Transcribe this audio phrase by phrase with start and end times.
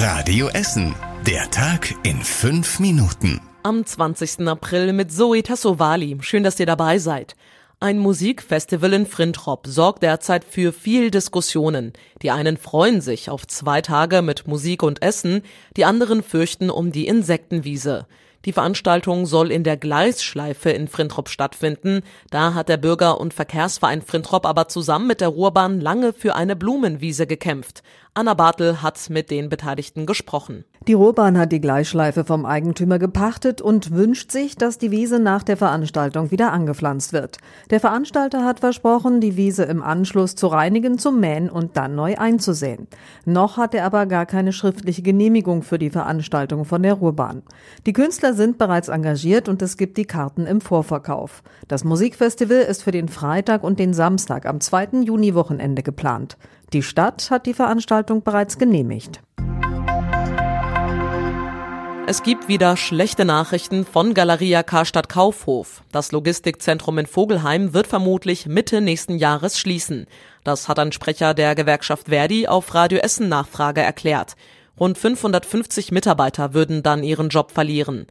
[0.00, 0.94] Radio Essen.
[1.26, 3.40] Der Tag in fünf Minuten.
[3.64, 4.46] Am 20.
[4.46, 6.16] April mit Zoe Tassovali.
[6.20, 7.34] Schön, dass ihr dabei seid.
[7.80, 11.94] Ein Musikfestival in Frintrop sorgt derzeit für viel Diskussionen.
[12.22, 15.42] Die einen freuen sich auf zwei Tage mit Musik und Essen,
[15.76, 18.06] die anderen fürchten um die Insektenwiese.
[18.48, 22.00] Die Veranstaltung soll in der Gleisschleife in Frintrop stattfinden.
[22.30, 26.56] Da hat der Bürger- und Verkehrsverein Frintrop aber zusammen mit der Ruhrbahn lange für eine
[26.56, 27.82] Blumenwiese gekämpft.
[28.18, 30.64] Anna Bartel hat mit den Beteiligten gesprochen.
[30.88, 35.44] Die Ruhrbahn hat die Gleisschleife vom Eigentümer gepachtet und wünscht sich, dass die Wiese nach
[35.44, 37.36] der Veranstaltung wieder angepflanzt wird.
[37.70, 42.16] Der Veranstalter hat versprochen, die Wiese im Anschluss zu reinigen, zu mähen und dann neu
[42.16, 42.88] einzusehen.
[43.24, 47.42] Noch hat er aber gar keine schriftliche Genehmigung für die Veranstaltung von der Ruhrbahn.
[47.86, 51.42] Die Künstler sind bereits engagiert und es gibt die Karten im Vorverkauf.
[51.68, 55.02] Das Musikfestival ist für den Freitag und den Samstag am 2.
[55.02, 56.38] Juni-Wochenende geplant.
[56.72, 59.20] Die Stadt hat die Veranstaltung bereits genehmigt.
[62.06, 65.82] Es gibt wieder schlechte Nachrichten von Galeria Karstadt Kaufhof.
[65.92, 70.06] Das Logistikzentrum in Vogelheim wird vermutlich Mitte nächsten Jahres schließen.
[70.42, 74.36] Das hat ein Sprecher der Gewerkschaft Verdi auf Radio Essen Nachfrage erklärt.
[74.80, 78.06] Rund 550 Mitarbeiter würden dann ihren Job verlieren.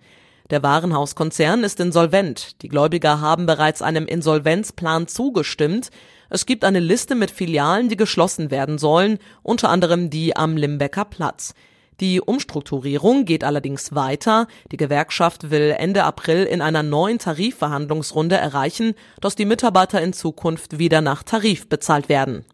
[0.50, 2.62] Der Warenhauskonzern ist insolvent.
[2.62, 5.90] Die Gläubiger haben bereits einem Insolvenzplan zugestimmt.
[6.30, 11.06] Es gibt eine Liste mit Filialen, die geschlossen werden sollen, unter anderem die am Limbecker
[11.06, 11.54] Platz.
[12.00, 14.48] Die Umstrukturierung geht allerdings weiter.
[14.72, 20.80] Die Gewerkschaft will Ende April in einer neuen Tarifverhandlungsrunde erreichen, dass die Mitarbeiter in Zukunft
[20.80, 22.46] wieder nach Tarif bezahlt werden.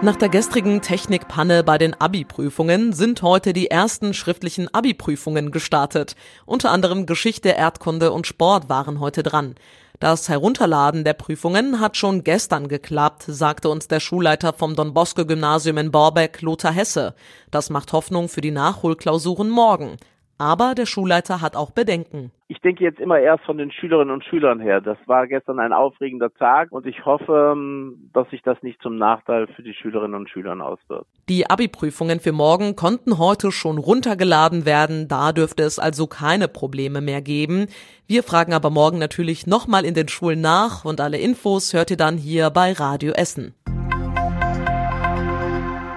[0.00, 6.14] Nach der gestrigen Technikpanne bei den Abi-Prüfungen sind heute die ersten schriftlichen Abi-Prüfungen gestartet.
[6.46, 9.56] Unter anderem Geschichte, Erdkunde und Sport waren heute dran.
[9.98, 15.26] Das Herunterladen der Prüfungen hat schon gestern geklappt, sagte uns der Schulleiter vom Don Bosco
[15.26, 17.16] Gymnasium in Borbeck, Lothar Hesse.
[17.50, 19.96] Das macht Hoffnung für die Nachholklausuren morgen.
[20.38, 22.30] Aber der Schulleiter hat auch Bedenken.
[22.46, 24.80] Ich denke jetzt immer erst von den Schülerinnen und Schülern her.
[24.80, 28.96] Das war gestern ein aufregender Tag und ich hoffe, ähm, dass sich das nicht zum
[28.96, 31.06] Nachteil für die Schülerinnen und Schüler auswirkt.
[31.28, 35.08] Die Abi-Prüfungen für morgen konnten heute schon runtergeladen werden.
[35.08, 37.66] Da dürfte es also keine Probleme mehr geben.
[38.06, 41.98] Wir fragen aber morgen natürlich nochmal in den Schulen nach und alle Infos hört ihr
[41.98, 43.54] dann hier bei Radio Essen.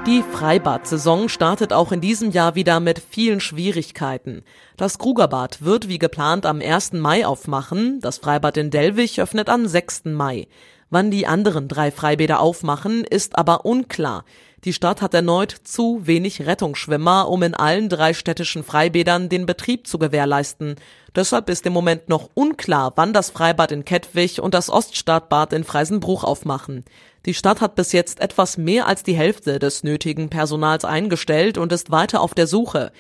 [0.08, 4.44] Die Freibad-Saison startet auch in diesem Jahr wieder mit vielen Schwierigkeiten.
[4.76, 6.94] Das Krugerbad wird wie geplant am 1.
[6.94, 10.06] Mai aufmachen, das Freibad in Delwig öffnet am 6.
[10.06, 10.48] Mai.
[10.90, 14.26] Wann die anderen drei Freibäder aufmachen, ist aber unklar.
[14.64, 19.88] Die Stadt hat erneut zu wenig Rettungsschwimmer, um in allen drei städtischen Freibädern den Betrieb
[19.88, 20.76] zu gewährleisten.
[21.16, 25.64] Deshalb ist im Moment noch unklar, wann das Freibad in Kettwig und das Oststadtbad in
[25.64, 26.86] Freisenbruch aufmachen.
[27.26, 31.72] Die Stadt hat bis jetzt etwas mehr als die Hälfte des nötigen Personals eingestellt und
[31.72, 32.92] ist weiter auf der Suche.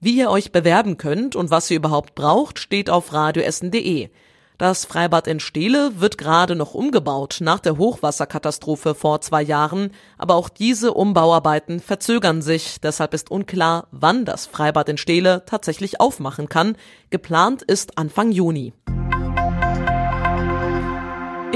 [0.00, 4.10] Wie ihr euch bewerben könnt und was ihr überhaupt braucht, steht auf radioessen.de.
[4.60, 10.34] Das Freibad in Steele wird gerade noch umgebaut nach der Hochwasserkatastrophe vor zwei Jahren, aber
[10.34, 16.50] auch diese Umbauarbeiten verzögern sich, deshalb ist unklar, wann das Freibad in Steele tatsächlich aufmachen
[16.50, 16.76] kann.
[17.08, 18.74] Geplant ist Anfang Juni.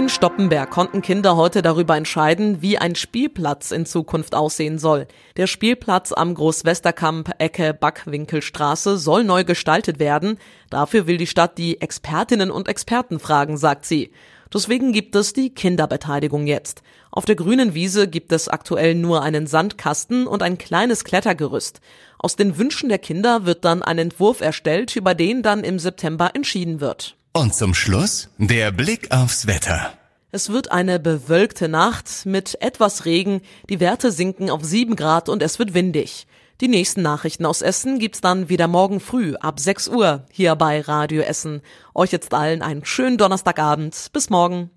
[0.05, 5.07] In Stoppenberg konnten Kinder heute darüber entscheiden, wie ein Spielplatz in Zukunft aussehen soll.
[5.39, 10.37] Der Spielplatz am Großwesterkamp Ecke Backwinkelstraße soll neu gestaltet werden.
[10.69, 14.13] Dafür will die Stadt die Expertinnen und Experten fragen, sagt sie.
[14.53, 16.83] Deswegen gibt es die Kinderbeteiligung jetzt.
[17.11, 21.81] Auf der grünen Wiese gibt es aktuell nur einen Sandkasten und ein kleines Klettergerüst.
[22.19, 26.33] Aus den Wünschen der Kinder wird dann ein Entwurf erstellt, über den dann im September
[26.35, 27.17] entschieden wird.
[27.37, 29.93] Und zum Schluss der Blick aufs Wetter.
[30.31, 35.43] Es wird eine bewölkte Nacht mit etwas Regen, die Werte sinken auf 7 Grad und
[35.43, 36.29] es wird windig.
[36.61, 40.81] Die nächsten Nachrichten aus Essen gibt's dann wieder morgen früh ab 6 Uhr hier bei
[40.81, 41.63] Radio Essen.
[41.93, 44.11] Euch jetzt allen einen schönen Donnerstagabend.
[44.13, 44.71] Bis morgen.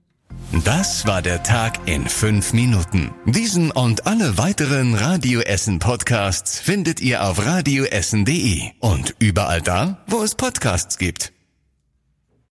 [0.65, 3.13] Das war der Tag in fünf Minuten.
[3.25, 10.23] Diesen und alle weiteren Radio Essen Podcasts findet ihr auf radioessen.de und überall da, wo
[10.23, 11.36] es Podcasts gibt.